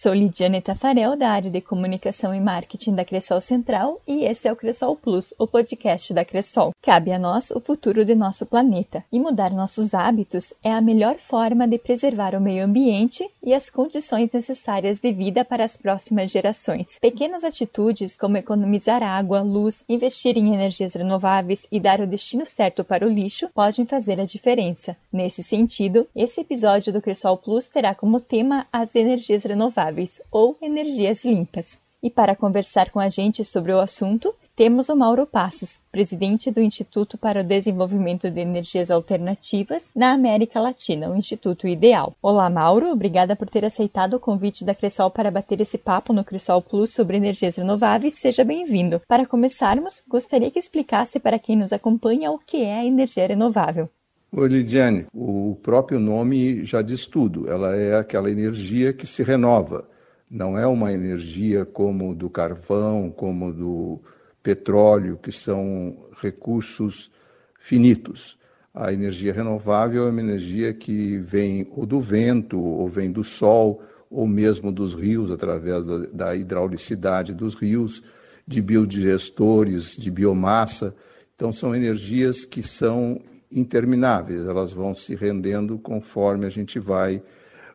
Sou 0.00 0.14
Lidiane 0.14 0.62
Tafarel, 0.62 1.16
da 1.16 1.28
área 1.28 1.50
de 1.50 1.60
comunicação 1.60 2.32
e 2.32 2.38
marketing 2.38 2.94
da 2.94 3.04
Cressol 3.04 3.40
Central, 3.40 4.00
e 4.06 4.26
esse 4.26 4.46
é 4.46 4.52
o 4.52 4.54
Cressol 4.54 4.94
Plus, 4.94 5.34
o 5.36 5.44
podcast 5.44 6.14
da 6.14 6.24
Cressol. 6.24 6.70
Cabe 6.80 7.10
a 7.10 7.18
nós 7.18 7.50
o 7.50 7.58
futuro 7.58 8.04
de 8.04 8.14
nosso 8.14 8.46
planeta, 8.46 9.04
e 9.10 9.18
mudar 9.18 9.50
nossos 9.50 9.94
hábitos 9.94 10.54
é 10.62 10.70
a 10.70 10.80
melhor 10.80 11.16
forma 11.16 11.66
de 11.66 11.80
preservar 11.80 12.36
o 12.36 12.40
meio 12.40 12.64
ambiente 12.64 13.28
e 13.42 13.52
as 13.52 13.68
condições 13.68 14.32
necessárias 14.32 15.00
de 15.00 15.12
vida 15.12 15.44
para 15.44 15.64
as 15.64 15.76
próximas 15.76 16.30
gerações. 16.30 16.96
Pequenas 17.00 17.42
atitudes 17.42 18.16
como 18.16 18.36
economizar 18.36 19.02
água, 19.02 19.40
luz, 19.40 19.82
investir 19.88 20.38
em 20.38 20.54
energias 20.54 20.94
renováveis 20.94 21.66
e 21.72 21.80
dar 21.80 22.00
o 22.00 22.06
destino 22.06 22.46
certo 22.46 22.84
para 22.84 23.04
o 23.04 23.10
lixo 23.10 23.48
podem 23.52 23.84
fazer 23.84 24.20
a 24.20 24.24
diferença. 24.24 24.96
Nesse 25.12 25.42
sentido, 25.42 26.06
esse 26.14 26.40
episódio 26.40 26.92
do 26.92 27.02
Cressol 27.02 27.36
Plus 27.36 27.66
terá 27.66 27.96
como 27.96 28.20
tema 28.20 28.64
as 28.72 28.94
energias 28.94 29.42
renováveis 29.42 29.87
renováveis 29.88 30.20
ou 30.30 30.56
energias 30.60 31.24
limpas. 31.24 31.80
E 32.00 32.08
para 32.08 32.36
conversar 32.36 32.90
com 32.90 33.00
a 33.00 33.08
gente 33.08 33.44
sobre 33.44 33.72
o 33.72 33.80
assunto, 33.80 34.32
temos 34.54 34.88
o 34.88 34.96
Mauro 34.96 35.26
Passos, 35.26 35.80
presidente 35.90 36.50
do 36.50 36.60
Instituto 36.60 37.18
para 37.18 37.40
o 37.40 37.44
Desenvolvimento 37.44 38.30
de 38.30 38.40
Energias 38.40 38.90
Alternativas 38.90 39.90
na 39.94 40.12
América 40.12 40.60
Latina, 40.60 41.10
o 41.10 41.16
Instituto 41.16 41.66
Ideal. 41.66 42.14
Olá, 42.22 42.48
Mauro, 42.48 42.90
obrigada 42.90 43.34
por 43.34 43.48
ter 43.48 43.64
aceitado 43.64 44.14
o 44.14 44.20
convite 44.20 44.64
da 44.64 44.74
Cressol 44.74 45.10
para 45.10 45.30
bater 45.30 45.60
esse 45.60 45.78
papo 45.78 46.12
no 46.12 46.24
Cressol 46.24 46.62
Plus 46.62 46.92
sobre 46.92 47.16
energias 47.16 47.56
renováveis. 47.56 48.14
Seja 48.14 48.44
bem-vindo. 48.44 49.00
Para 49.08 49.26
começarmos, 49.26 50.02
gostaria 50.08 50.50
que 50.50 50.58
explicasse 50.58 51.18
para 51.18 51.38
quem 51.38 51.56
nos 51.56 51.72
acompanha 51.72 52.30
o 52.30 52.38
que 52.38 52.62
é 52.62 52.78
a 52.78 52.84
energia 52.84 53.26
renovável. 53.26 53.88
Oi, 54.30 54.46
Lidiane. 54.46 55.06
O 55.14 55.56
próprio 55.62 55.98
nome 55.98 56.62
já 56.62 56.82
diz 56.82 57.06
tudo. 57.06 57.48
Ela 57.48 57.74
é 57.74 57.96
aquela 57.96 58.30
energia 58.30 58.92
que 58.92 59.06
se 59.06 59.22
renova. 59.22 59.88
Não 60.30 60.58
é 60.58 60.66
uma 60.66 60.92
energia 60.92 61.64
como 61.64 62.14
do 62.14 62.28
carvão, 62.28 63.10
como 63.10 63.50
do 63.50 63.98
petróleo, 64.42 65.16
que 65.16 65.32
são 65.32 65.96
recursos 66.20 67.10
finitos. 67.58 68.38
A 68.74 68.92
energia 68.92 69.32
renovável 69.32 70.06
é 70.06 70.10
uma 70.10 70.20
energia 70.20 70.74
que 70.74 71.16
vem 71.20 71.66
ou 71.70 71.86
do 71.86 71.98
vento, 71.98 72.60
ou 72.60 72.86
vem 72.86 73.10
do 73.10 73.24
sol, 73.24 73.82
ou 74.10 74.28
mesmo 74.28 74.70
dos 74.70 74.94
rios, 74.94 75.32
através 75.32 75.86
da, 75.86 75.98
da 76.12 76.36
hidraulicidade 76.36 77.32
dos 77.32 77.54
rios, 77.54 78.02
de 78.46 78.60
biodigestores, 78.60 79.96
de 79.96 80.10
biomassa. 80.10 80.94
Então, 81.38 81.52
são 81.52 81.72
energias 81.72 82.44
que 82.44 82.64
são 82.64 83.20
intermináveis, 83.48 84.44
elas 84.44 84.72
vão 84.72 84.92
se 84.92 85.14
rendendo 85.14 85.78
conforme 85.78 86.44
a 86.44 86.48
gente 86.48 86.80
vai 86.80 87.22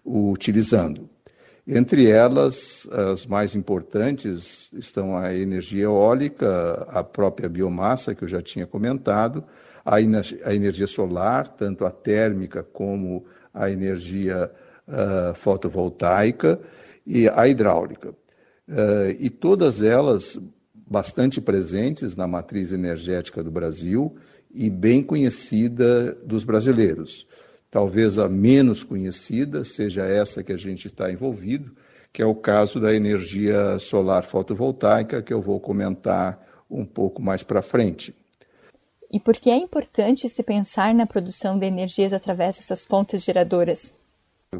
utilizando. 0.04 1.10
Entre 1.66 2.10
elas, 2.10 2.90
as 2.92 3.26
mais 3.26 3.56
importantes 3.56 4.70
estão 4.74 5.16
a 5.18 5.34
energia 5.34 5.84
eólica, 5.84 6.86
a 6.90 7.02
própria 7.06 7.48
biomassa, 7.48 8.14
que 8.14 8.26
eu 8.26 8.28
já 8.28 8.42
tinha 8.42 8.68
comentado, 8.68 9.46
a, 9.86 9.96
a 9.96 10.54
energia 10.54 10.86
solar, 10.86 11.48
tanto 11.48 11.86
a 11.86 11.90
térmica 11.90 12.64
como 12.64 13.24
a 13.54 13.70
energia 13.70 14.52
uh, 14.86 15.34
fotovoltaica 15.36 16.60
e 17.08 17.30
a 17.30 17.48
hidráulica. 17.48 18.10
Uh, 18.68 19.16
e 19.18 19.30
todas 19.30 19.82
elas 19.82 20.38
bastante 20.94 21.42
presentes 21.42 22.16
na 22.16 22.28
matriz 22.28 22.72
energética 22.72 23.42
do 23.44 23.50
Brasil 23.50 24.16
e 24.54 24.70
bem 24.70 25.02
conhecida 25.02 26.14
dos 26.24 26.44
brasileiros. 26.44 27.28
Talvez 27.72 28.20
a 28.20 28.30
menos 28.30 28.84
conhecida 28.84 29.66
seja 29.66 30.04
essa 30.04 30.44
que 30.44 30.54
a 30.54 30.56
gente 30.56 30.86
está 30.86 31.12
envolvido, 31.12 31.76
que 32.14 32.22
é 32.22 32.26
o 32.28 32.36
caso 32.36 32.80
da 32.80 32.94
energia 32.94 33.80
solar 33.80 34.22
fotovoltaica, 34.22 35.24
que 35.24 35.34
eu 35.34 35.42
vou 35.42 35.60
comentar 35.60 36.40
um 36.70 36.86
pouco 36.86 37.24
mais 37.24 37.42
para 37.42 37.64
frente. 37.64 38.16
E 39.12 39.20
por 39.20 39.36
que 39.36 39.50
é 39.50 39.58
importante 39.58 40.30
se 40.30 40.44
pensar 40.44 40.94
na 40.94 41.08
produção 41.08 41.58
de 41.58 41.66
energias 41.66 42.14
através 42.14 42.58
dessas 42.58 42.86
fontes 42.86 43.24
geradoras? 43.24 43.92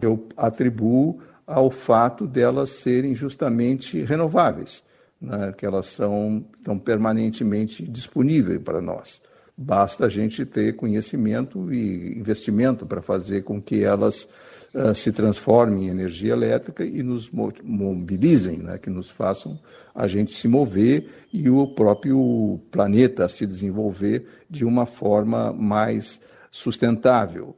Eu 0.02 0.28
atribuo 0.36 1.20
ao 1.46 1.70
fato 1.70 2.26
delas 2.26 2.72
serem 2.72 3.14
justamente 3.14 4.02
renováveis, 4.02 4.82
né, 5.24 5.54
que 5.58 5.66
elas 5.66 5.88
são, 5.88 6.46
estão 6.58 6.78
permanentemente 6.78 7.82
disponíveis 7.82 8.60
para 8.60 8.82
nós. 8.82 9.22
Basta 9.56 10.08
a 10.08 10.10
gente 10.10 10.46
ter 10.46 10.76
conhecimento 10.76 11.72
e 11.72 12.18
investimento 12.18 12.86
para 12.86 13.02
fazer 13.02 13.44
com 13.44 13.62
que 13.62 13.84
elas 13.84 14.28
uh, 14.74 14.94
se 14.94 15.12
transformem 15.12 15.86
em 15.86 15.90
energia 15.90 16.34
elétrica 16.34 16.84
e 16.84 17.02
nos 17.02 17.30
mobilizem, 17.32 18.58
né? 18.58 18.78
que 18.78 18.90
nos 18.90 19.10
façam 19.10 19.58
a 19.96 20.08
gente 20.08 20.32
se 20.32 20.48
mover 20.48 21.08
e 21.32 21.50
o 21.50 21.68
próprio 21.68 22.60
planeta 22.70 23.30
se 23.30 23.46
desenvolver 23.46 24.26
de 24.50 24.66
uma 24.66 24.86
forma 24.86 25.54
mais 25.54 26.20
sustentável. 26.52 27.56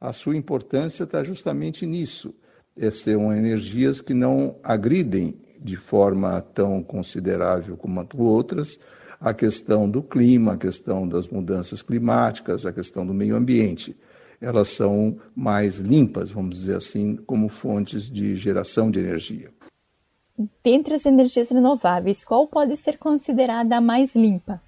A 0.00 0.12
sua 0.12 0.36
importância 0.36 1.04
está 1.04 1.22
justamente 1.22 1.86
nisso. 1.86 2.34
Essas 2.76 3.00
são 3.00 3.32
energias 3.32 4.00
que 4.00 4.12
não 4.12 4.56
agridem 4.62 5.34
de 5.60 5.76
forma 5.76 6.42
tão 6.42 6.82
considerável 6.82 7.76
como 7.76 8.06
outras, 8.18 8.78
a 9.20 9.32
questão 9.32 9.88
do 9.88 10.02
clima, 10.02 10.52
a 10.54 10.58
questão 10.58 11.08
das 11.08 11.28
mudanças 11.28 11.80
climáticas, 11.80 12.66
a 12.66 12.72
questão 12.72 13.06
do 13.06 13.14
meio 13.14 13.36
ambiente. 13.36 13.96
Elas 14.40 14.68
são 14.68 15.16
mais 15.34 15.78
limpas, 15.78 16.30
vamos 16.30 16.58
dizer 16.58 16.76
assim, 16.76 17.16
como 17.16 17.48
fontes 17.48 18.10
de 18.10 18.36
geração 18.36 18.90
de 18.90 19.00
energia. 19.00 19.50
Dentre 20.62 20.94
as 20.94 21.06
energias 21.06 21.50
renováveis, 21.50 22.24
qual 22.24 22.46
pode 22.46 22.76
ser 22.76 22.98
considerada 22.98 23.76
a 23.76 23.80
mais 23.80 24.14
limpa? 24.14 24.60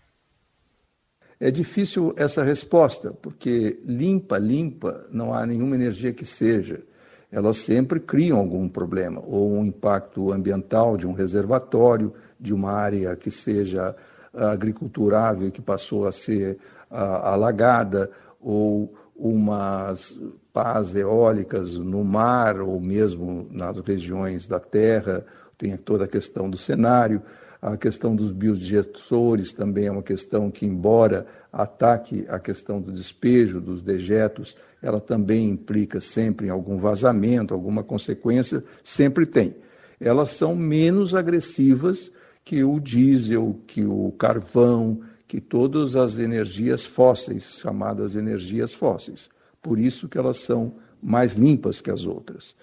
É 1.38 1.50
difícil 1.50 2.14
essa 2.16 2.42
resposta, 2.42 3.12
porque 3.12 3.78
limpa, 3.84 4.38
limpa, 4.38 5.06
não 5.12 5.34
há 5.34 5.44
nenhuma 5.44 5.74
energia 5.74 6.12
que 6.12 6.24
seja. 6.24 6.82
Elas 7.30 7.58
sempre 7.58 8.00
criam 8.00 8.38
algum 8.38 8.68
problema, 8.68 9.20
ou 9.24 9.52
um 9.52 9.64
impacto 9.64 10.32
ambiental 10.32 10.96
de 10.96 11.06
um 11.06 11.12
reservatório, 11.12 12.12
de 12.38 12.54
uma 12.54 12.72
área 12.72 13.16
que 13.16 13.30
seja 13.30 13.94
agriculturável 14.32 15.50
que 15.50 15.62
passou 15.62 16.06
a 16.06 16.12
ser 16.12 16.58
alagada, 16.90 18.10
ou 18.40 18.94
umas 19.16 20.18
pás 20.52 20.94
eólicas 20.94 21.76
no 21.76 22.04
mar 22.04 22.60
ou 22.60 22.80
mesmo 22.80 23.48
nas 23.50 23.78
regiões 23.78 24.46
da 24.46 24.60
terra, 24.60 25.24
tem 25.56 25.76
toda 25.76 26.04
a 26.04 26.08
questão 26.08 26.48
do 26.50 26.56
cenário, 26.56 27.22
a 27.60 27.76
questão 27.76 28.14
dos 28.14 28.30
biodigestores 28.30 29.52
também 29.52 29.86
é 29.86 29.90
uma 29.90 30.02
questão 30.02 30.50
que, 30.50 30.66
embora 30.66 31.26
ataque 31.52 32.26
a 32.28 32.38
questão 32.38 32.80
do 32.80 32.92
despejo 32.92 33.60
dos 33.60 33.80
dejetos, 33.80 34.54
ela 34.86 35.00
também 35.00 35.48
implica 35.48 36.00
sempre 36.00 36.46
em 36.46 36.50
algum 36.50 36.78
vazamento, 36.78 37.52
alguma 37.52 37.82
consequência, 37.82 38.62
sempre 38.84 39.26
tem. 39.26 39.56
Elas 40.00 40.30
são 40.30 40.54
menos 40.54 41.14
agressivas 41.14 42.12
que 42.44 42.62
o 42.62 42.78
diesel, 42.78 43.58
que 43.66 43.84
o 43.84 44.12
carvão, 44.12 45.00
que 45.26 45.40
todas 45.40 45.96
as 45.96 46.18
energias 46.18 46.84
fósseis, 46.84 47.58
chamadas 47.60 48.14
energias 48.14 48.72
fósseis. 48.72 49.28
Por 49.60 49.78
isso 49.78 50.08
que 50.08 50.16
elas 50.16 50.38
são 50.38 50.74
mais 51.02 51.34
limpas 51.34 51.80
que 51.80 51.90
as 51.90 52.06
outras. 52.06 52.54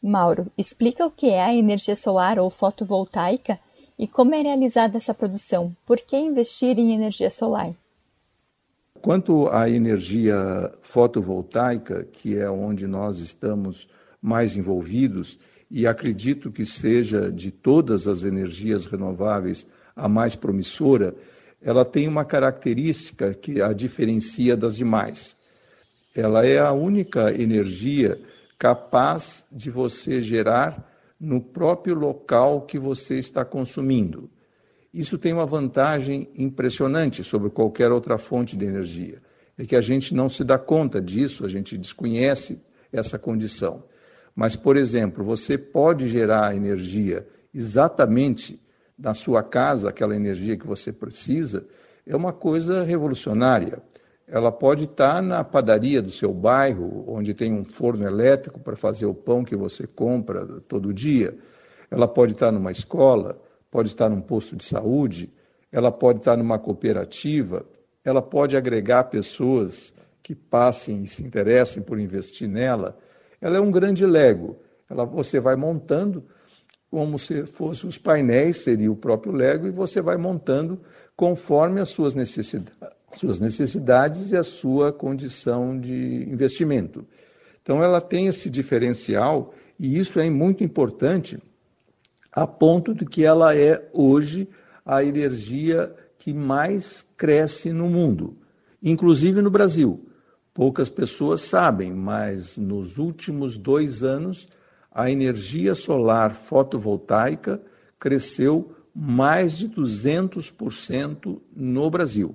Mauro, 0.00 0.46
explica 0.56 1.04
o 1.04 1.10
que 1.10 1.30
é 1.30 1.42
a 1.42 1.54
energia 1.54 1.96
solar 1.96 2.38
ou 2.38 2.50
fotovoltaica 2.50 3.58
e 3.98 4.06
como 4.06 4.32
é 4.32 4.42
realizada 4.42 4.96
essa 4.96 5.12
produção. 5.12 5.74
Por 5.84 5.98
que 5.98 6.16
investir 6.16 6.78
em 6.78 6.94
energia 6.94 7.30
solar? 7.30 7.74
Quanto 9.00 9.48
à 9.48 9.68
energia 9.68 10.70
fotovoltaica, 10.82 12.04
que 12.04 12.36
é 12.36 12.50
onde 12.50 12.86
nós 12.86 13.18
estamos 13.18 13.88
mais 14.20 14.56
envolvidos, 14.56 15.38
e 15.70 15.86
acredito 15.86 16.50
que 16.50 16.64
seja 16.64 17.30
de 17.30 17.50
todas 17.50 18.08
as 18.08 18.24
energias 18.24 18.86
renováveis 18.86 19.66
a 19.94 20.08
mais 20.08 20.34
promissora, 20.34 21.14
ela 21.60 21.84
tem 21.84 22.08
uma 22.08 22.24
característica 22.24 23.34
que 23.34 23.60
a 23.60 23.72
diferencia 23.72 24.56
das 24.56 24.76
demais. 24.76 25.36
Ela 26.14 26.46
é 26.46 26.58
a 26.58 26.72
única 26.72 27.32
energia 27.32 28.18
capaz 28.58 29.44
de 29.52 29.70
você 29.70 30.20
gerar 30.20 30.88
no 31.20 31.40
próprio 31.40 31.94
local 31.94 32.62
que 32.62 32.78
você 32.78 33.18
está 33.18 33.44
consumindo. 33.44 34.30
Isso 34.92 35.18
tem 35.18 35.32
uma 35.32 35.44
vantagem 35.44 36.28
impressionante 36.34 37.22
sobre 37.22 37.50
qualquer 37.50 37.92
outra 37.92 38.16
fonte 38.16 38.56
de 38.56 38.64
energia. 38.64 39.20
É 39.56 39.64
que 39.64 39.76
a 39.76 39.80
gente 39.80 40.14
não 40.14 40.28
se 40.28 40.44
dá 40.44 40.56
conta 40.56 41.00
disso, 41.00 41.44
a 41.44 41.48
gente 41.48 41.76
desconhece 41.76 42.60
essa 42.92 43.18
condição. 43.18 43.82
Mas, 44.34 44.56
por 44.56 44.76
exemplo, 44.76 45.24
você 45.24 45.58
pode 45.58 46.08
gerar 46.08 46.54
energia 46.54 47.26
exatamente 47.52 48.60
na 48.96 49.12
sua 49.14 49.42
casa, 49.42 49.88
aquela 49.88 50.14
energia 50.16 50.56
que 50.56 50.66
você 50.66 50.92
precisa, 50.92 51.66
é 52.06 52.16
uma 52.16 52.32
coisa 52.32 52.82
revolucionária. 52.82 53.82
ela 54.30 54.52
pode 54.52 54.84
estar 54.84 55.22
na 55.22 55.42
padaria 55.42 56.02
do 56.02 56.12
seu 56.12 56.34
bairro, 56.34 57.02
onde 57.08 57.32
tem 57.32 57.52
um 57.52 57.64
forno 57.64 58.06
elétrico 58.06 58.60
para 58.60 58.76
fazer 58.76 59.06
o 59.06 59.14
pão 59.14 59.42
que 59.42 59.56
você 59.56 59.86
compra 59.86 60.44
todo 60.68 60.92
dia. 60.92 61.34
Ela 61.90 62.06
pode 62.06 62.32
estar 62.32 62.52
numa 62.52 62.70
escola, 62.70 63.40
pode 63.70 63.88
estar 63.88 64.08
num 64.08 64.20
posto 64.20 64.56
de 64.56 64.64
saúde, 64.64 65.32
ela 65.70 65.92
pode 65.92 66.20
estar 66.20 66.36
numa 66.36 66.58
cooperativa, 66.58 67.66
ela 68.04 68.22
pode 68.22 68.56
agregar 68.56 69.04
pessoas 69.04 69.92
que 70.22 70.34
passem 70.34 71.02
e 71.02 71.06
se 71.06 71.22
interessem 71.22 71.82
por 71.82 71.98
investir 71.98 72.48
nela. 72.48 72.98
Ela 73.40 73.58
é 73.58 73.60
um 73.60 73.70
grande 73.70 74.04
Lego. 74.06 74.58
Ela, 74.88 75.04
você 75.04 75.38
vai 75.40 75.56
montando 75.56 76.24
como 76.90 77.18
se 77.18 77.46
fossem 77.46 77.88
os 77.88 77.98
painéis, 77.98 78.58
seria 78.58 78.90
o 78.90 78.96
próprio 78.96 79.32
Lego, 79.32 79.66
e 79.66 79.70
você 79.70 80.00
vai 80.00 80.16
montando 80.16 80.80
conforme 81.14 81.80
as 81.80 81.90
suas 81.90 82.14
necessidades 82.14 82.72
suas 83.14 83.40
necessidades 83.40 84.30
e 84.30 84.36
a 84.36 84.42
sua 84.42 84.92
condição 84.92 85.78
de 85.78 86.28
investimento. 86.28 87.06
Então, 87.62 87.82
ela 87.82 88.00
tem 88.00 88.26
esse 88.26 88.50
diferencial 88.50 89.54
e 89.78 89.98
isso 89.98 90.18
é 90.18 90.28
muito 90.28 90.64
importante 90.64 91.38
a 92.32 92.46
ponto 92.46 92.94
de 92.94 93.04
que 93.04 93.24
ela 93.24 93.56
é 93.56 93.88
hoje 93.92 94.48
a 94.84 95.02
energia 95.02 95.94
que 96.16 96.32
mais 96.32 97.04
cresce 97.16 97.72
no 97.72 97.88
mundo, 97.88 98.36
inclusive 98.82 99.42
no 99.42 99.50
Brasil. 99.50 100.06
Poucas 100.52 100.90
pessoas 100.90 101.42
sabem, 101.42 101.92
mas 101.92 102.58
nos 102.58 102.98
últimos 102.98 103.56
dois 103.56 104.02
anos 104.02 104.48
a 104.90 105.10
energia 105.10 105.74
solar 105.74 106.34
fotovoltaica 106.34 107.62
cresceu 107.98 108.72
mais 108.94 109.56
de 109.56 109.68
200% 109.68 111.40
no 111.54 111.90
Brasil. 111.90 112.34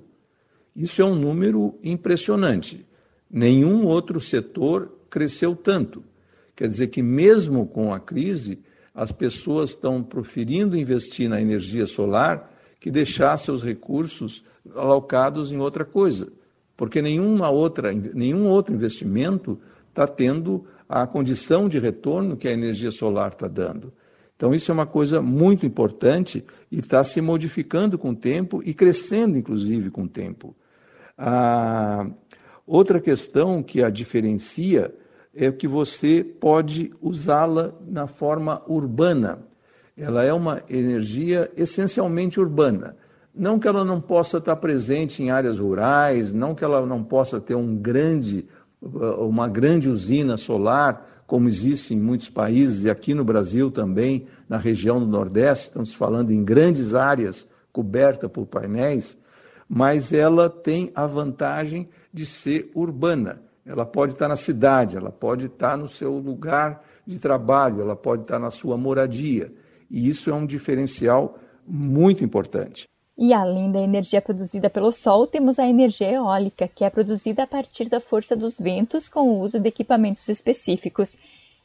Isso 0.74 1.02
é 1.02 1.04
um 1.04 1.14
número 1.14 1.78
impressionante. 1.82 2.86
Nenhum 3.30 3.84
outro 3.84 4.18
setor 4.18 4.92
cresceu 5.10 5.54
tanto. 5.54 6.02
Quer 6.56 6.68
dizer 6.68 6.86
que, 6.88 7.02
mesmo 7.02 7.66
com 7.66 7.92
a 7.92 8.00
crise, 8.00 8.60
as 8.94 9.10
pessoas 9.10 9.70
estão 9.70 10.02
preferindo 10.02 10.76
investir 10.76 11.28
na 11.28 11.40
energia 11.40 11.86
solar 11.86 12.52
que 12.78 12.90
deixar 12.90 13.36
seus 13.36 13.64
recursos 13.64 14.44
alocados 14.74 15.50
em 15.50 15.58
outra 15.58 15.84
coisa, 15.84 16.32
porque 16.76 17.02
nenhuma 17.02 17.50
outra, 17.50 17.92
nenhum 17.92 18.46
outro 18.46 18.74
investimento 18.74 19.58
está 19.88 20.06
tendo 20.06 20.64
a 20.88 21.06
condição 21.06 21.68
de 21.68 21.78
retorno 21.78 22.36
que 22.36 22.46
a 22.46 22.52
energia 22.52 22.90
solar 22.90 23.30
está 23.30 23.48
dando. 23.48 23.92
Então, 24.36 24.54
isso 24.54 24.70
é 24.70 24.74
uma 24.74 24.86
coisa 24.86 25.22
muito 25.22 25.64
importante 25.64 26.44
e 26.70 26.78
está 26.78 27.02
se 27.04 27.20
modificando 27.20 27.96
com 27.96 28.10
o 28.10 28.16
tempo 28.16 28.62
e 28.64 28.74
crescendo, 28.74 29.38
inclusive, 29.38 29.90
com 29.90 30.02
o 30.02 30.08
tempo. 30.08 30.54
A 31.16 32.06
outra 32.66 33.00
questão 33.00 33.62
que 33.62 33.82
a 33.82 33.90
diferencia 33.90 34.92
é 35.34 35.50
que 35.50 35.66
você 35.66 36.24
pode 36.24 36.92
usá-la 37.00 37.72
na 37.86 38.06
forma 38.06 38.62
urbana. 38.66 39.40
Ela 39.96 40.24
é 40.24 40.32
uma 40.32 40.62
energia 40.68 41.50
essencialmente 41.56 42.40
urbana. 42.40 42.96
Não 43.34 43.58
que 43.58 43.66
ela 43.66 43.84
não 43.84 44.00
possa 44.00 44.38
estar 44.38 44.56
presente 44.56 45.22
em 45.22 45.30
áreas 45.30 45.58
rurais, 45.58 46.32
não 46.32 46.54
que 46.54 46.64
ela 46.64 46.86
não 46.86 47.02
possa 47.02 47.40
ter 47.40 47.54
um 47.56 47.74
grande, 47.76 48.46
uma 48.80 49.48
grande 49.48 49.88
usina 49.88 50.36
solar, 50.36 51.24
como 51.26 51.48
existe 51.48 51.94
em 51.94 52.00
muitos 52.00 52.28
países, 52.28 52.84
e 52.84 52.90
aqui 52.90 53.14
no 53.14 53.24
Brasil 53.24 53.70
também, 53.70 54.26
na 54.48 54.58
região 54.58 55.00
do 55.00 55.06
Nordeste, 55.06 55.68
estamos 55.68 55.94
falando 55.94 56.32
em 56.32 56.44
grandes 56.44 56.94
áreas 56.94 57.48
cobertas 57.72 58.30
por 58.30 58.46
painéis, 58.46 59.18
mas 59.68 60.12
ela 60.12 60.48
tem 60.48 60.90
a 60.94 61.06
vantagem 61.06 61.88
de 62.12 62.24
ser 62.24 62.70
urbana. 62.74 63.42
Ela 63.66 63.86
pode 63.86 64.12
estar 64.12 64.28
na 64.28 64.36
cidade, 64.36 64.96
ela 64.96 65.10
pode 65.10 65.46
estar 65.46 65.76
no 65.76 65.88
seu 65.88 66.18
lugar 66.18 66.84
de 67.06 67.18
trabalho, 67.18 67.80
ela 67.80 67.96
pode 67.96 68.22
estar 68.22 68.38
na 68.38 68.50
sua 68.50 68.76
moradia. 68.76 69.52
E 69.90 70.08
isso 70.08 70.28
é 70.28 70.34
um 70.34 70.44
diferencial 70.44 71.38
muito 71.66 72.22
importante. 72.22 72.86
E 73.16 73.32
além 73.32 73.70
da 73.70 73.80
energia 73.80 74.20
produzida 74.20 74.68
pelo 74.68 74.90
Sol, 74.90 75.26
temos 75.26 75.58
a 75.58 75.66
energia 75.66 76.10
eólica, 76.10 76.68
que 76.68 76.84
é 76.84 76.90
produzida 76.90 77.44
a 77.44 77.46
partir 77.46 77.88
da 77.88 78.00
força 78.00 78.34
dos 78.34 78.58
ventos 78.58 79.08
com 79.08 79.28
o 79.28 79.40
uso 79.40 79.60
de 79.60 79.68
equipamentos 79.68 80.28
específicos. 80.28 81.16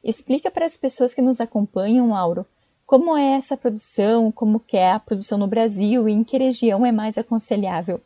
Explica 0.04 0.52
para 0.52 0.66
as 0.66 0.78
pessoas 0.78 1.13
que 1.13 1.22
nos 1.22 1.42
acompanham, 1.42 2.16
Auro, 2.16 2.45
como 2.86 3.18
é 3.18 3.34
essa 3.34 3.57
produção? 3.57 4.31
Como 4.31 4.60
que 4.60 4.78
é 4.78 4.94
a 4.94 5.00
produção 5.00 5.38
no 5.38 5.48
Brasil 5.48 6.07
e 6.07 6.12
em 6.12 6.24
que 6.24 6.38
região 6.38 6.86
é 6.86 6.92
mais 6.92 7.18
aconselhável? 7.18 8.00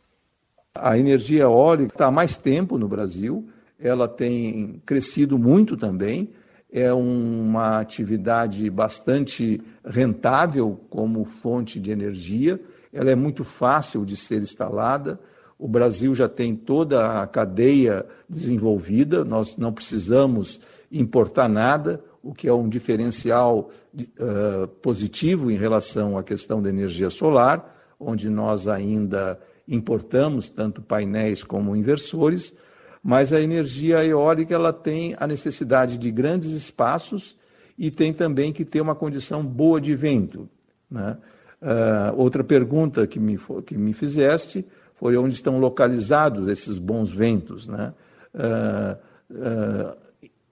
A 0.74 0.98
energia 0.98 1.42
eólica 1.42 1.94
está 1.94 2.06
há 2.06 2.10
mais 2.10 2.36
tempo 2.36 2.76
no 2.76 2.88
Brasil, 2.88 3.46
ela 3.84 4.08
tem 4.08 4.80
crescido 4.86 5.38
muito 5.38 5.76
também, 5.76 6.30
é 6.72 6.90
uma 6.92 7.78
atividade 7.78 8.68
bastante 8.70 9.60
rentável 9.84 10.80
como 10.88 11.24
fonte 11.26 11.78
de 11.78 11.90
energia, 11.92 12.58
ela 12.92 13.10
é 13.10 13.14
muito 13.14 13.44
fácil 13.44 14.04
de 14.04 14.16
ser 14.16 14.38
instalada. 14.38 15.20
O 15.58 15.68
Brasil 15.68 16.14
já 16.14 16.28
tem 16.28 16.56
toda 16.56 17.20
a 17.22 17.26
cadeia 17.26 18.06
desenvolvida, 18.28 19.22
nós 19.22 19.56
não 19.56 19.72
precisamos 19.72 20.58
importar 20.90 21.48
nada 21.48 22.02
o 22.22 22.32
que 22.32 22.48
é 22.48 22.54
um 22.54 22.68
diferencial 22.68 23.68
uh, 23.94 24.66
positivo 24.80 25.50
em 25.50 25.58
relação 25.58 26.16
à 26.16 26.22
questão 26.22 26.62
da 26.62 26.70
energia 26.70 27.10
solar, 27.10 27.94
onde 28.00 28.30
nós 28.30 28.66
ainda 28.66 29.38
importamos 29.68 30.48
tanto 30.48 30.80
painéis 30.80 31.44
como 31.44 31.76
inversores, 31.76 32.54
mas 33.04 33.34
a 33.34 33.40
energia 33.40 34.02
eólica 34.02 34.54
ela 34.54 34.72
tem 34.72 35.14
a 35.20 35.26
necessidade 35.26 35.98
de 35.98 36.10
grandes 36.10 36.52
espaços 36.52 37.36
e 37.78 37.90
tem 37.90 38.14
também 38.14 38.50
que 38.50 38.64
ter 38.64 38.80
uma 38.80 38.94
condição 38.94 39.44
boa 39.44 39.78
de 39.78 39.94
vento. 39.94 40.48
Né? 40.90 41.18
Uh, 41.60 42.18
outra 42.18 42.42
pergunta 42.42 43.06
que 43.06 43.20
me, 43.20 43.38
que 43.66 43.76
me 43.76 43.92
fizeste 43.92 44.64
foi 44.94 45.18
onde 45.18 45.34
estão 45.34 45.58
localizados 45.58 46.50
esses 46.50 46.78
bons 46.78 47.10
ventos. 47.10 47.66
Né? 47.66 47.92
Uh, 48.34 49.34
uh, 49.34 50.04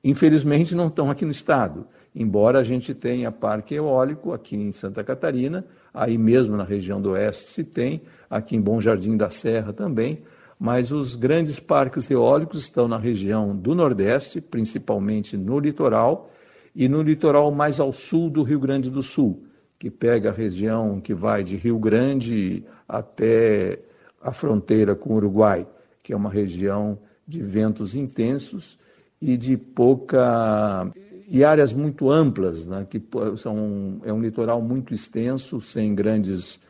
Infelizmente, 0.05 0.75
não 0.75 0.89
estão 0.89 1.11
aqui 1.11 1.25
no 1.25 1.31
estado, 1.31 1.87
embora 2.13 2.59
a 2.59 2.65
gente 2.65 2.93
tenha 2.93 3.31
parque 3.31 3.75
eólico 3.75 4.33
aqui 4.33 4.57
em 4.57 4.73
Santa 4.73 5.05
Catarina, 5.05 5.65
aí 5.95 6.19
mesmo 6.19 6.57
na 6.57 6.65
região 6.65 7.01
do 7.01 7.11
oeste 7.11 7.45
se 7.45 7.63
tem, 7.63 8.03
aqui 8.29 8.57
em 8.57 8.61
Bom 8.61 8.81
Jardim 8.81 9.17
da 9.17 9.31
Serra 9.31 9.73
também, 9.73 10.23
mas 10.63 10.93
os 10.93 11.17
grandes 11.17 11.59
parques 11.59 12.09
eólicos 12.09 12.61
estão 12.63 12.87
na 12.87 12.97
região 12.97 13.57
do 13.57 13.75
Nordeste, 13.75 14.41
principalmente 14.41 15.37
no 15.37 15.59
litoral, 15.59 16.31
e 16.73 16.89
no 16.89 17.03
litoral 17.03 17.51
mais 17.51 17.81
ao 17.81 17.93
sul 17.93 18.31
do 18.31 18.45
Rio 18.45 18.61
Grande 18.61 18.89
do 18.89 19.03
Sul, 19.03 19.43
que 19.77 19.91
pega 19.91 20.31
a 20.31 20.33
região 20.33 21.01
que 21.01 21.13
vai 21.15 21.43
de 21.43 21.57
Rio 21.57 21.81
Grande 21.81 22.65
até 22.87 23.81
a 24.21 24.31
fronteira 24.31 24.95
com 24.95 25.15
o 25.15 25.17
Uruguai, 25.17 25.67
que 26.01 26.13
é 26.13 26.17
uma 26.17 26.31
região 26.31 26.97
de 27.27 27.43
ventos 27.43 27.97
intensos 27.97 28.79
e 29.21 29.37
de 29.37 29.57
pouca 29.57 30.89
e 31.27 31.43
áreas 31.43 31.73
muito 31.73 32.09
amplas, 32.09 32.69
né, 32.69 32.87
que 32.89 33.03
são 33.37 34.01
é 34.05 34.13
um 34.13 34.21
litoral 34.21 34.63
muito 34.63 34.95
extenso, 34.95 35.61
sem 35.61 35.93
grandes 35.93 36.61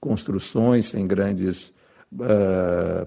construções, 0.00 0.86
sem 0.86 1.06
grandes 1.06 1.74
uh, 2.14 3.06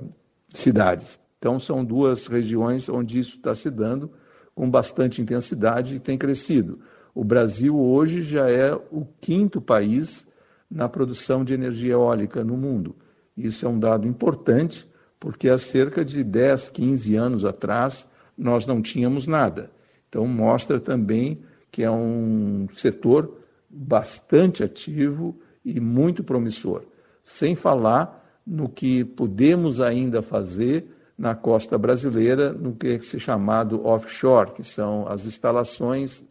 cidades. 0.59 1.19
Então 1.38 1.59
são 1.59 1.83
duas 1.83 2.27
regiões 2.27 2.89
onde 2.89 3.19
isso 3.19 3.38
está 3.38 3.53
se 3.53 3.69
dando 3.69 4.12
com 4.53 4.69
bastante 4.69 5.21
intensidade 5.21 5.95
e 5.95 6.00
tem 6.00 6.17
crescido. 6.17 6.79
O 7.13 7.24
Brasil 7.24 7.79
hoje 7.79 8.21
já 8.21 8.50
é 8.50 8.74
o 8.74 9.05
quinto 9.21 9.62
país 9.62 10.27
na 10.69 10.89
produção 10.89 11.43
de 11.43 11.53
energia 11.53 11.93
eólica 11.93 12.43
no 12.43 12.57
mundo. 12.57 12.95
Isso 13.38 13.65
é 13.65 13.69
um 13.69 13.79
dado 13.79 14.07
importante, 14.07 14.89
porque 15.19 15.50
há 15.50 15.57
cerca 15.57 16.03
de 16.03 16.24
10, 16.24 16.69
15 16.69 17.15
anos 17.15 17.45
atrás, 17.45 18.07
nós 18.38 18.65
não 18.65 18.81
tínhamos 18.81 19.27
nada. 19.27 19.71
Então, 20.07 20.25
mostra 20.25 20.79
também 20.79 21.41
que 21.71 21.83
é 21.83 21.91
um 21.91 22.67
setor 22.74 23.41
bastante 23.69 24.63
ativo 24.63 25.38
e 25.63 25.79
muito 25.79 26.24
promissor. 26.24 26.83
Sem 27.21 27.55
falar 27.55 28.25
no 28.45 28.69
que 28.69 29.03
podemos 29.03 29.81
ainda 29.81 30.21
fazer 30.21 30.87
na 31.17 31.33
costa 31.33 31.77
brasileira, 31.77 32.51
no 32.51 32.75
que 32.75 32.87
é 32.87 32.99
se 32.99 33.19
chamado 33.19 33.85
offshore, 33.85 34.51
que 34.51 34.63
são 34.63 35.07
as 35.07 35.25
instalações 35.25 36.23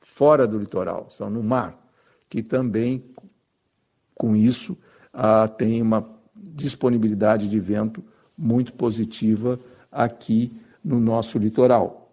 fora 0.00 0.46
do 0.46 0.58
litoral, 0.58 1.08
são 1.10 1.28
no 1.28 1.42
mar, 1.42 1.78
que 2.28 2.42
também, 2.42 3.04
com 4.14 4.34
isso, 4.34 4.76
ah, 5.12 5.46
tem 5.46 5.82
uma 5.82 6.08
disponibilidade 6.34 7.48
de 7.48 7.60
vento 7.60 8.02
muito 8.36 8.72
positiva 8.72 9.58
aqui 9.92 10.58
no 10.82 10.98
nosso 10.98 11.38
litoral. 11.38 12.05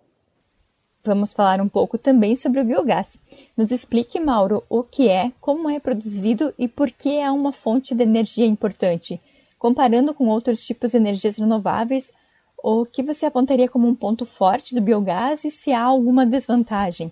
Vamos 1.06 1.34
falar 1.34 1.60
um 1.60 1.68
pouco 1.68 1.98
também 1.98 2.36
sobre 2.36 2.62
o 2.62 2.64
biogás. 2.64 3.20
Nos 3.58 3.72
explique, 3.72 4.20
Mauro, 4.20 4.64
o 4.70 4.84
que 4.84 5.10
é, 5.10 5.32
como 5.42 5.70
é 5.70 5.80
produzido 5.80 6.54
e 6.58 6.68
por 6.68 6.90
que 6.90 7.18
é 7.18 7.30
uma 7.30 7.52
fonte 7.52 7.94
de 7.94 8.04
energia 8.04 8.46
importante. 8.46 9.22
Comparando 9.60 10.14
com 10.14 10.28
outros 10.28 10.66
tipos 10.66 10.92
de 10.92 10.98
energias 10.98 11.38
renováveis, 11.38 12.12
o 12.58 12.86
que 12.86 13.04
você 13.04 13.26
apontaria 13.26 13.68
como 13.68 13.86
um 13.86 13.94
ponto 13.94 14.26
forte 14.26 14.74
do 14.74 14.80
biogás 14.80 15.44
e 15.44 15.52
se 15.52 15.74
há 15.74 15.82
alguma 15.82 16.26
desvantagem? 16.26 17.12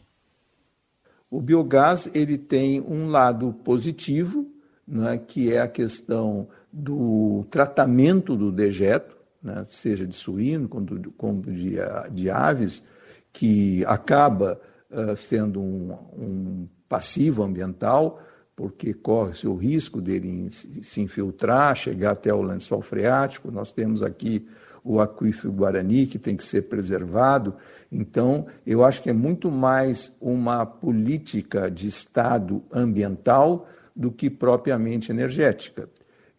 O 1.30 1.42
biogás 1.42 2.10
ele 2.14 2.38
tem 2.38 2.80
um 2.82 3.10
lado 3.10 3.54
positivo, 3.64 4.46
né, 4.88 5.18
que 5.18 5.52
é 5.52 5.60
a 5.60 5.68
questão 5.68 6.48
do 6.72 7.46
tratamento 7.50 8.38
do 8.38 8.52
dejeto, 8.52 9.18
né, 9.44 9.66
seja 9.68 10.08
de 10.08 10.16
suíno 10.16 10.70
como, 10.70 11.12
como 11.18 11.42
de, 11.42 11.78
de, 12.12 12.30
aves, 12.30 12.84
que 13.32 13.84
acaba 13.86 14.60
uh, 14.90 15.16
sendo 15.16 15.62
um, 15.62 15.94
um 16.18 16.70
passivo 16.88 17.44
ambiental, 17.44 18.22
porque 18.56 18.94
corre-se 18.94 19.48
o 19.48 19.56
risco 19.56 20.02
dele 20.02 20.50
se 20.50 21.02
infiltrar, 21.02 21.76
chegar 21.76 22.12
até 22.12 22.34
o 22.34 22.42
lençol 22.42 22.82
freático. 22.82 23.52
Nós 23.52 23.72
temos 23.72 24.04
aqui 24.04 24.46
o 24.84 25.00
aquífero 25.00 25.54
Guarani, 25.54 26.06
que 26.06 26.20
tem 26.20 26.36
que 26.36 26.44
ser 26.44 26.64
preservado. 26.64 27.56
Então, 27.92 28.48
eu 28.66 28.84
acho 28.84 29.02
que 29.02 29.10
é 29.10 29.14
muito 29.14 29.52
mais 29.52 30.12
uma 30.20 30.66
política 30.66 31.70
de 31.70 31.88
Estado 31.88 32.64
ambiental 32.72 33.68
do 33.96 34.12
que 34.12 34.30
propriamente 34.30 35.12
energética. 35.12 35.90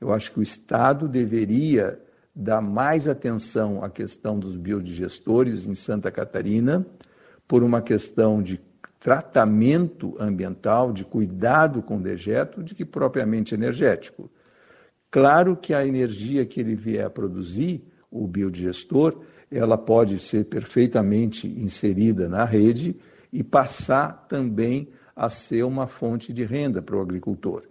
Eu 0.00 0.12
acho 0.12 0.32
que 0.32 0.40
o 0.40 0.42
Estado 0.42 1.08
deveria 1.08 2.00
dar 2.34 2.60
mais 2.60 3.08
atenção 3.08 3.84
à 3.84 3.90
questão 3.90 4.38
dos 4.38 4.56
biodigestores 4.56 5.66
em 5.66 5.74
Santa 5.74 6.10
Catarina, 6.10 6.86
por 7.46 7.62
uma 7.62 7.82
questão 7.82 8.42
de 8.42 8.60
tratamento 8.98 10.14
ambiental, 10.18 10.92
de 10.92 11.04
cuidado 11.04 11.82
com 11.82 11.96
o 11.96 12.02
dejeto, 12.02 12.62
de 12.62 12.74
que 12.74 12.84
propriamente 12.84 13.54
energético. 13.54 14.30
Claro 15.10 15.56
que 15.56 15.74
a 15.74 15.86
energia 15.86 16.46
que 16.46 16.60
ele 16.60 16.74
vier 16.74 17.04
a 17.04 17.10
produzir 17.10 17.84
o 18.10 18.26
biodigestor, 18.26 19.20
ela 19.50 19.76
pode 19.76 20.18
ser 20.18 20.44
perfeitamente 20.44 21.46
inserida 21.48 22.28
na 22.28 22.44
rede 22.44 22.96
e 23.32 23.42
passar 23.42 24.26
também 24.28 24.88
a 25.14 25.28
ser 25.28 25.64
uma 25.64 25.86
fonte 25.86 26.32
de 26.32 26.44
renda 26.44 26.80
para 26.80 26.96
o 26.96 27.00
agricultor. 27.00 27.64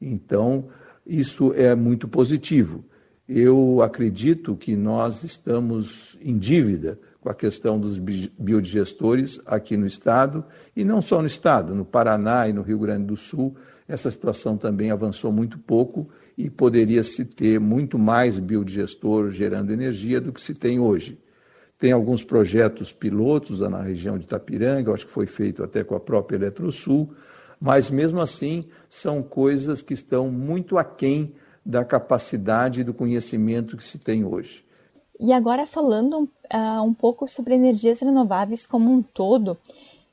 Então, 0.00 0.68
isso 1.06 1.52
é 1.54 1.74
muito 1.74 2.08
positivo. 2.08 2.84
Eu 3.32 3.80
acredito 3.80 4.56
que 4.56 4.74
nós 4.74 5.22
estamos 5.22 6.18
em 6.20 6.36
dívida 6.36 6.98
com 7.20 7.30
a 7.30 7.34
questão 7.34 7.78
dos 7.78 7.96
biodigestores 7.96 9.38
aqui 9.46 9.76
no 9.76 9.86
Estado, 9.86 10.44
e 10.74 10.82
não 10.82 11.00
só 11.00 11.20
no 11.20 11.28
Estado, 11.28 11.72
no 11.72 11.84
Paraná 11.84 12.48
e 12.48 12.52
no 12.52 12.60
Rio 12.60 12.80
Grande 12.80 13.06
do 13.06 13.16
Sul, 13.16 13.54
essa 13.86 14.10
situação 14.10 14.56
também 14.56 14.90
avançou 14.90 15.30
muito 15.30 15.60
pouco 15.60 16.08
e 16.36 16.50
poderia 16.50 17.04
se 17.04 17.24
ter 17.24 17.60
muito 17.60 17.96
mais 18.00 18.40
biodigestor 18.40 19.30
gerando 19.30 19.72
energia 19.72 20.20
do 20.20 20.32
que 20.32 20.40
se 20.40 20.52
tem 20.52 20.80
hoje. 20.80 21.16
Tem 21.78 21.92
alguns 21.92 22.24
projetos 22.24 22.92
pilotos 22.92 23.60
na 23.60 23.80
região 23.80 24.18
de 24.18 24.24
Itapiranga, 24.24 24.92
acho 24.92 25.06
que 25.06 25.12
foi 25.12 25.28
feito 25.28 25.62
até 25.62 25.84
com 25.84 25.94
a 25.94 26.00
própria 26.00 26.36
Eletrosul, 26.36 27.14
mas 27.60 27.92
mesmo 27.92 28.20
assim 28.20 28.66
são 28.88 29.22
coisas 29.22 29.82
que 29.82 29.94
estão 29.94 30.28
muito 30.32 30.76
aquém 30.76 31.32
da 31.70 31.84
capacidade 31.84 32.80
e 32.80 32.84
do 32.84 32.92
conhecimento 32.92 33.76
que 33.76 33.84
se 33.84 33.98
tem 33.98 34.24
hoje. 34.24 34.64
E 35.18 35.32
agora 35.32 35.66
falando 35.66 36.22
uh, 36.22 36.82
um 36.82 36.92
pouco 36.92 37.28
sobre 37.28 37.54
energias 37.54 38.00
renováveis 38.00 38.66
como 38.66 38.90
um 38.90 39.02
todo, 39.02 39.56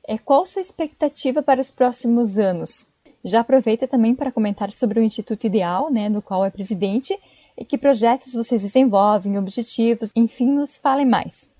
é, 0.06 0.16
qual 0.16 0.46
sua 0.46 0.62
expectativa 0.62 1.42
para 1.42 1.60
os 1.60 1.70
próximos 1.70 2.38
anos? 2.38 2.86
Já 3.24 3.40
aproveita 3.40 3.88
também 3.88 4.14
para 4.14 4.30
comentar 4.30 4.72
sobre 4.72 5.00
o 5.00 5.02
Instituto 5.02 5.46
Ideal, 5.46 5.90
né, 5.90 6.08
do 6.08 6.22
qual 6.22 6.44
é 6.44 6.50
presidente, 6.50 7.18
e 7.56 7.64
que 7.64 7.76
projetos 7.76 8.32
vocês 8.32 8.62
desenvolvem, 8.62 9.36
objetivos, 9.36 10.12
enfim, 10.14 10.46
nos 10.46 10.76
falem 10.76 11.06
mais. 11.06 11.50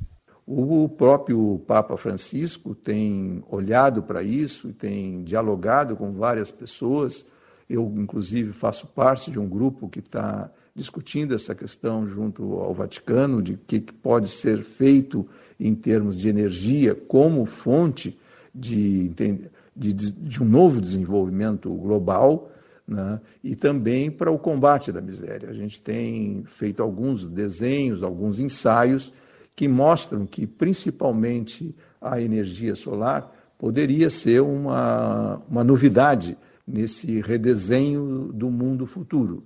O 0.46 0.88
próprio 0.88 1.60
Papa 1.66 1.96
Francisco 1.96 2.74
tem 2.74 3.42
olhado 3.50 4.02
para 4.02 4.22
isso, 4.22 4.72
tem 4.72 5.22
dialogado 5.22 5.96
com 5.96 6.12
várias 6.12 6.50
pessoas. 6.50 7.26
Eu, 7.68 7.92
inclusive, 7.96 8.52
faço 8.52 8.86
parte 8.86 9.30
de 9.30 9.38
um 9.38 9.48
grupo 9.48 9.88
que 9.88 9.98
está 9.98 10.50
discutindo 10.74 11.34
essa 11.34 11.54
questão 11.54 12.06
junto 12.06 12.54
ao 12.54 12.72
Vaticano, 12.72 13.42
de 13.42 13.56
que 13.56 13.80
pode 13.80 14.28
ser 14.28 14.62
feito 14.62 15.26
em 15.58 15.74
termos 15.74 16.16
de 16.16 16.28
energia 16.28 16.94
como 16.94 17.44
fonte 17.44 18.16
de, 18.54 19.08
de, 19.08 19.92
de 19.92 20.42
um 20.42 20.46
novo 20.46 20.80
desenvolvimento 20.80 21.68
global 21.74 22.50
né? 22.86 23.20
e 23.44 23.54
também 23.54 24.10
para 24.10 24.30
o 24.30 24.38
combate 24.38 24.90
da 24.90 25.00
miséria. 25.00 25.50
A 25.50 25.52
gente 25.52 25.80
tem 25.80 26.42
feito 26.46 26.82
alguns 26.82 27.26
desenhos, 27.26 28.02
alguns 28.02 28.40
ensaios 28.40 29.12
que 29.54 29.68
mostram 29.68 30.24
que, 30.24 30.46
principalmente, 30.46 31.74
a 32.00 32.20
energia 32.20 32.74
solar 32.74 33.30
poderia 33.58 34.08
ser 34.08 34.40
uma, 34.40 35.40
uma 35.50 35.64
novidade 35.64 36.38
nesse 36.68 37.20
redesenho 37.20 38.30
do 38.32 38.50
mundo 38.50 38.86
futuro. 38.86 39.44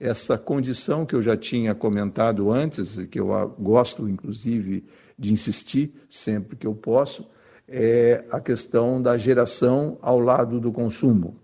Essa 0.00 0.36
condição 0.38 1.06
que 1.06 1.14
eu 1.14 1.22
já 1.22 1.36
tinha 1.36 1.74
comentado 1.74 2.50
antes, 2.50 2.96
que 3.06 3.20
eu 3.20 3.28
gosto, 3.58 4.08
inclusive, 4.08 4.84
de 5.18 5.32
insistir 5.32 5.94
sempre 6.08 6.56
que 6.56 6.66
eu 6.66 6.74
posso, 6.74 7.28
é 7.68 8.24
a 8.30 8.40
questão 8.40 9.00
da 9.00 9.16
geração 9.16 9.98
ao 10.02 10.18
lado 10.18 10.60
do 10.60 10.72
consumo. 10.72 11.36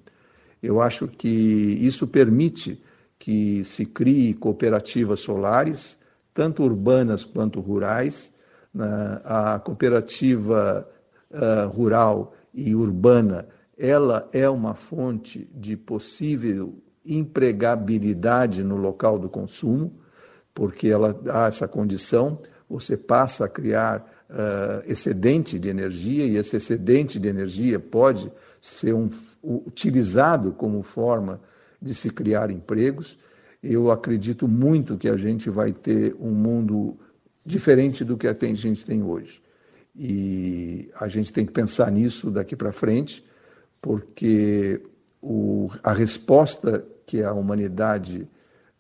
Eu 0.62 0.80
acho 0.80 1.08
que 1.08 1.28
isso 1.28 2.06
permite 2.06 2.82
que 3.18 3.62
se 3.64 3.86
crie 3.86 4.34
cooperativas 4.34 5.20
solares, 5.20 5.98
tanto 6.34 6.62
urbanas 6.62 7.24
quanto 7.24 7.60
rurais. 7.60 8.32
A 9.24 9.58
cooperativa 9.58 10.88
uh, 11.30 11.68
rural 11.68 12.34
e 12.54 12.74
urbana, 12.74 13.48
ela 13.80 14.26
é 14.34 14.46
uma 14.48 14.74
fonte 14.74 15.50
de 15.54 15.74
possível 15.74 16.74
empregabilidade 17.04 18.62
no 18.62 18.76
local 18.76 19.18
do 19.18 19.26
consumo, 19.26 19.98
porque 20.52 20.88
ela 20.88 21.14
dá 21.14 21.46
essa 21.46 21.66
condição, 21.66 22.38
você 22.68 22.94
passa 22.94 23.46
a 23.46 23.48
criar 23.48 24.06
uh, 24.28 24.90
excedente 24.90 25.58
de 25.58 25.70
energia, 25.70 26.26
e 26.26 26.36
esse 26.36 26.56
excedente 26.56 27.18
de 27.18 27.26
energia 27.26 27.80
pode 27.80 28.30
ser 28.60 28.92
um, 28.92 29.08
utilizado 29.42 30.52
como 30.52 30.82
forma 30.82 31.40
de 31.80 31.94
se 31.94 32.10
criar 32.10 32.50
empregos. 32.50 33.18
Eu 33.62 33.90
acredito 33.90 34.46
muito 34.46 34.98
que 34.98 35.08
a 35.08 35.16
gente 35.16 35.48
vai 35.48 35.72
ter 35.72 36.14
um 36.20 36.32
mundo 36.32 36.98
diferente 37.46 38.04
do 38.04 38.18
que 38.18 38.28
a 38.28 38.34
gente 38.34 38.84
tem 38.84 39.02
hoje. 39.02 39.42
E 39.96 40.90
a 41.00 41.08
gente 41.08 41.32
tem 41.32 41.46
que 41.46 41.52
pensar 41.52 41.90
nisso 41.90 42.30
daqui 42.30 42.54
para 42.54 42.72
frente, 42.72 43.24
porque 43.80 44.82
o, 45.20 45.68
a 45.82 45.92
resposta 45.92 46.84
que 47.06 47.22
a 47.22 47.32
humanidade 47.32 48.28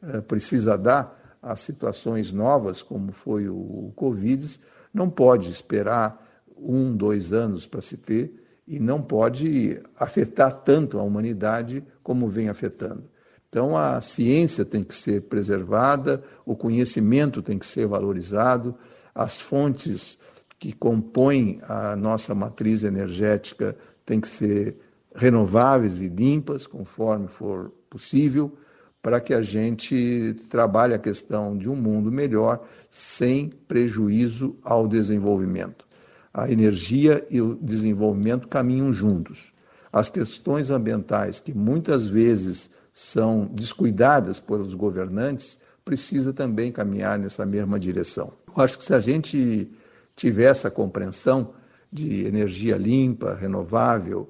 uh, 0.02 0.22
precisa 0.22 0.76
dar 0.76 1.38
a 1.42 1.56
situações 1.56 2.32
novas, 2.32 2.82
como 2.82 3.12
foi 3.12 3.48
o, 3.48 3.54
o 3.54 3.92
Covid, 3.96 4.60
não 4.92 5.08
pode 5.08 5.50
esperar 5.50 6.28
um, 6.56 6.94
dois 6.94 7.32
anos 7.32 7.66
para 7.66 7.80
se 7.80 7.96
ter 7.96 8.34
e 8.66 8.78
não 8.78 9.02
pode 9.02 9.80
afetar 9.98 10.52
tanto 10.62 10.98
a 10.98 11.02
humanidade 11.02 11.84
como 12.02 12.28
vem 12.28 12.48
afetando. 12.48 13.04
Então, 13.48 13.76
a 13.76 14.00
ciência 14.00 14.64
tem 14.64 14.84
que 14.84 14.94
ser 14.94 15.22
preservada, 15.22 16.22
o 16.46 16.54
conhecimento 16.54 17.42
tem 17.42 17.58
que 17.58 17.66
ser 17.66 17.86
valorizado, 17.86 18.76
as 19.12 19.40
fontes 19.40 20.16
que 20.56 20.72
compõem 20.72 21.60
a 21.64 21.96
nossa 21.96 22.32
matriz 22.32 22.84
energética 22.84 23.76
têm 24.06 24.20
que 24.20 24.28
ser 24.28 24.76
renováveis 25.14 26.00
e 26.00 26.08
limpas, 26.08 26.66
conforme 26.66 27.26
for 27.28 27.70
possível 27.88 28.56
para 29.02 29.20
que 29.20 29.32
a 29.32 29.42
gente 29.42 30.34
trabalhe 30.50 30.94
a 30.94 30.98
questão 30.98 31.56
de 31.56 31.68
um 31.68 31.76
mundo 31.76 32.12
melhor 32.12 32.66
sem 32.88 33.48
prejuízo 33.48 34.56
ao 34.62 34.86
desenvolvimento. 34.86 35.86
A 36.32 36.50
energia 36.50 37.26
e 37.30 37.40
o 37.40 37.54
desenvolvimento 37.60 38.46
caminham 38.46 38.92
juntos. 38.92 39.52
As 39.92 40.08
questões 40.08 40.70
ambientais, 40.70 41.40
que 41.40 41.52
muitas 41.52 42.06
vezes 42.06 42.70
são 42.92 43.46
descuidadas 43.52 44.38
pelos 44.38 44.74
governantes, 44.74 45.58
precisa 45.84 46.32
também 46.32 46.70
caminhar 46.70 47.18
nessa 47.18 47.44
mesma 47.46 47.80
direção. 47.80 48.32
Eu 48.46 48.62
acho 48.62 48.78
que 48.78 48.84
se 48.84 48.94
a 48.94 49.00
gente 49.00 49.70
tiver 50.14 50.50
essa 50.50 50.70
compreensão 50.70 51.54
de 51.92 52.24
energia 52.24 52.76
limpa, 52.76 53.34
renovável, 53.34 54.28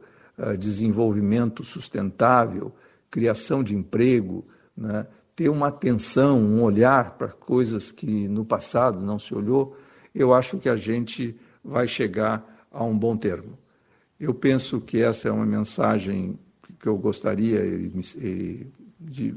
desenvolvimento 0.59 1.62
sustentável, 1.64 2.73
criação 3.11 3.62
de 3.62 3.75
emprego, 3.75 4.44
né? 4.76 5.06
ter 5.35 5.49
uma 5.49 5.68
atenção, 5.68 6.38
um 6.38 6.62
olhar 6.62 7.16
para 7.16 7.28
coisas 7.28 7.90
que 7.90 8.28
no 8.28 8.44
passado 8.44 9.00
não 9.00 9.18
se 9.18 9.35
olhou, 9.35 9.76
eu 10.14 10.35
acho 10.35 10.59
que 10.59 10.68
a 10.68 10.76
gente 10.76 11.35
vai 11.64 11.87
chegar 11.88 12.66
a 12.70 12.85
um 12.85 12.97
bom 12.97 13.16
termo. 13.16 13.59
Eu 14.18 14.35
penso 14.35 14.80
que 14.80 15.00
essa 15.00 15.28
é 15.28 15.32
uma 15.32 15.47
mensagem 15.47 16.38
que 16.78 16.87
eu 16.87 16.97
gostaria, 16.97 17.62
de, 19.00 19.35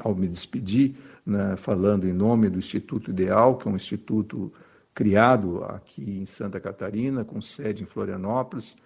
ao 0.00 0.14
me 0.14 0.28
despedir 0.28 0.96
né, 1.24 1.56
falando 1.56 2.06
em 2.06 2.12
nome 2.12 2.48
do 2.48 2.58
Instituto 2.58 3.10
Ideal, 3.10 3.56
que 3.56 3.68
é 3.68 3.70
um 3.70 3.76
instituto 3.76 4.52
criado 4.94 5.64
aqui 5.64 6.18
em 6.18 6.26
Santa 6.26 6.60
Catarina, 6.60 7.24
com 7.24 7.40
sede 7.40 7.82
em 7.82 7.86
Florianópolis, 7.86 8.76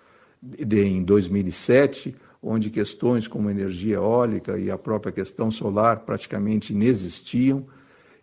de, 0.40 0.82
em 0.84 1.02
2007, 1.02 2.14
onde 2.42 2.70
questões 2.70 3.26
como 3.26 3.50
energia 3.50 3.96
eólica 3.96 4.58
e 4.58 4.70
a 4.70 4.78
própria 4.78 5.12
questão 5.12 5.50
solar 5.50 6.00
praticamente 6.00 6.72
inexistiam. 6.72 7.66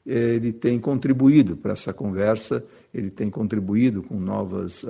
Ele 0.06 0.54
tem 0.54 0.80
contribuído 0.80 1.58
para 1.58 1.74
essa 1.74 1.92
conversa, 1.92 2.64
ele 2.94 3.10
tem 3.10 3.30
contribuído 3.30 4.04
com 4.04 4.20
novas 4.20 4.84
uh, 4.84 4.88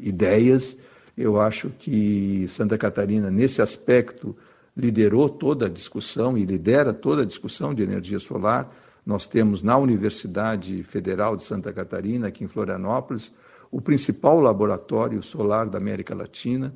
ideias. 0.00 0.76
Eu 1.16 1.40
acho 1.40 1.70
que 1.70 2.46
Santa 2.48 2.76
Catarina, 2.76 3.30
nesse 3.30 3.62
aspecto, 3.62 4.36
liderou 4.76 5.28
toda 5.28 5.66
a 5.66 5.68
discussão 5.68 6.36
e 6.36 6.44
lidera 6.44 6.92
toda 6.92 7.22
a 7.22 7.26
discussão 7.26 7.74
de 7.74 7.82
energia 7.82 8.18
solar. 8.18 8.74
Nós 9.04 9.26
temos 9.26 9.62
na 9.62 9.76
Universidade 9.76 10.82
Federal 10.82 11.34
de 11.34 11.42
Santa 11.42 11.72
Catarina, 11.72 12.28
aqui 12.28 12.44
em 12.44 12.48
Florianópolis, 12.48 13.32
o 13.72 13.80
principal 13.80 14.38
laboratório 14.38 15.20
solar 15.20 15.68
da 15.68 15.78
América 15.78 16.14
Latina. 16.14 16.72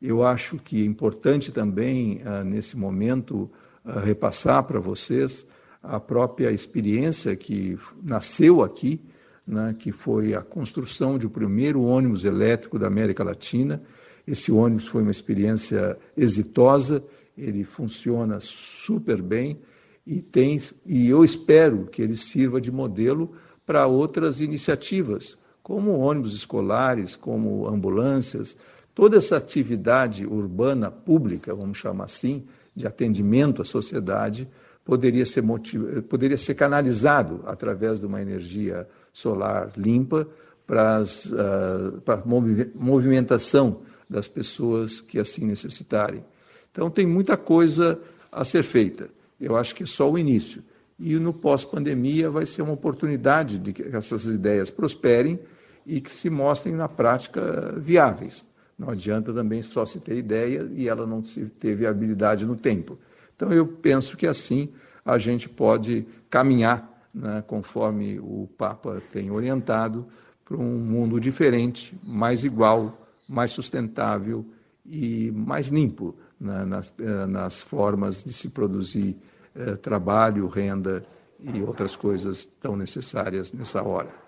Eu 0.00 0.22
acho 0.22 0.56
que 0.56 0.82
é 0.82 0.86
importante 0.86 1.52
também, 1.52 2.22
ah, 2.24 2.42
nesse 2.42 2.78
momento, 2.78 3.50
ah, 3.84 4.00
repassar 4.00 4.64
para 4.64 4.80
vocês 4.80 5.46
a 5.82 6.00
própria 6.00 6.50
experiência 6.50 7.36
que 7.36 7.78
nasceu 8.02 8.62
aqui, 8.62 8.98
né, 9.46 9.76
que 9.78 9.92
foi 9.92 10.34
a 10.34 10.40
construção 10.40 11.18
de 11.18 11.26
o 11.26 11.30
primeiro 11.30 11.82
ônibus 11.82 12.24
elétrico 12.24 12.78
da 12.78 12.86
América 12.86 13.22
Latina. 13.22 13.82
Esse 14.26 14.50
ônibus 14.50 14.86
foi 14.86 15.02
uma 15.02 15.10
experiência 15.10 15.98
exitosa 16.16 17.04
ele 17.36 17.64
funciona 17.64 18.38
super 18.40 19.20
bem 19.20 19.60
e 20.06 20.22
tem 20.22 20.58
e 20.86 21.08
eu 21.08 21.22
espero 21.22 21.86
que 21.86 22.00
ele 22.00 22.16
sirva 22.16 22.60
de 22.60 22.72
modelo 22.72 23.32
para 23.66 23.86
outras 23.86 24.40
iniciativas, 24.40 25.36
como 25.66 25.98
ônibus 25.98 26.32
escolares, 26.32 27.16
como 27.16 27.66
ambulâncias, 27.66 28.56
toda 28.94 29.16
essa 29.16 29.36
atividade 29.36 30.24
urbana 30.24 30.92
pública, 30.92 31.52
vamos 31.52 31.78
chamar 31.78 32.04
assim, 32.04 32.46
de 32.72 32.86
atendimento 32.86 33.60
à 33.60 33.64
sociedade, 33.64 34.48
poderia 34.84 35.26
ser 35.26 35.42
motiv... 35.42 36.02
poderia 36.02 36.38
ser 36.38 36.54
canalizado 36.54 37.42
através 37.46 37.98
de 37.98 38.06
uma 38.06 38.22
energia 38.22 38.86
solar 39.12 39.72
limpa 39.76 40.28
para, 40.64 40.98
as, 40.98 41.24
uh, 41.32 42.00
para 42.04 42.20
a 42.20 42.24
movimentação 42.76 43.80
das 44.08 44.28
pessoas 44.28 45.00
que 45.00 45.18
assim 45.18 45.44
necessitarem. 45.44 46.24
Então, 46.70 46.88
tem 46.88 47.04
muita 47.04 47.36
coisa 47.36 47.98
a 48.30 48.44
ser 48.44 48.62
feita. 48.62 49.08
Eu 49.40 49.56
acho 49.56 49.74
que 49.74 49.82
é 49.82 49.86
só 49.86 50.08
o 50.08 50.16
início. 50.16 50.62
E 50.96 51.16
no 51.16 51.32
pós-pandemia 51.32 52.30
vai 52.30 52.46
ser 52.46 52.62
uma 52.62 52.72
oportunidade 52.72 53.58
de 53.58 53.72
que 53.72 53.82
essas 53.82 54.26
ideias 54.26 54.70
prosperem 54.70 55.40
e 55.86 56.00
que 56.00 56.10
se 56.10 56.28
mostrem 56.28 56.74
na 56.74 56.88
prática 56.88 57.74
viáveis. 57.78 58.46
Não 58.78 58.90
adianta 58.90 59.32
também 59.32 59.62
só 59.62 59.86
se 59.86 60.00
ter 60.00 60.16
ideia 60.16 60.68
e 60.72 60.88
ela 60.88 61.06
não 61.06 61.24
se 61.24 61.46
ter 61.46 61.74
viabilidade 61.76 62.44
no 62.44 62.56
tempo. 62.56 62.98
Então, 63.34 63.52
eu 63.52 63.66
penso 63.66 64.16
que 64.16 64.26
assim 64.26 64.70
a 65.04 65.16
gente 65.16 65.48
pode 65.48 66.06
caminhar, 66.28 67.08
né, 67.14 67.42
conforme 67.46 68.18
o 68.18 68.48
Papa 68.58 69.00
tem 69.12 69.30
orientado, 69.30 70.06
para 70.44 70.56
um 70.56 70.78
mundo 70.78 71.20
diferente, 71.20 71.98
mais 72.04 72.44
igual, 72.44 73.08
mais 73.28 73.50
sustentável 73.50 74.44
e 74.84 75.32
mais 75.32 75.68
limpo 75.68 76.14
né, 76.38 76.64
nas, 76.64 76.92
eh, 76.98 77.26
nas, 77.26 77.60
formas 77.60 78.22
de 78.22 78.32
se 78.32 78.50
produzir 78.50 79.16
eh, 79.54 79.74
trabalho, 79.76 80.46
renda 80.46 81.02
e 81.40 81.60
outras 81.62 81.96
coisas 81.96 82.46
tão 82.46 82.76
necessárias 82.76 83.52
nessa 83.52 83.82
hora. 83.82 84.25